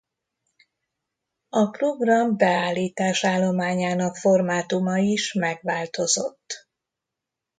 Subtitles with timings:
[1.49, 6.67] A program beállítás-állományának formátuma is megváltozott.